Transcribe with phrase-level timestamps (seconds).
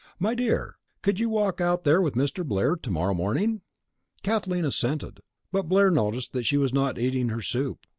[0.17, 2.43] My dear, could you walk out there with Mr.
[2.43, 3.61] Blair to morrow morning?"
[4.23, 5.19] Kathleen assented,
[5.51, 7.85] but Blair noticed that she was not eating her soup.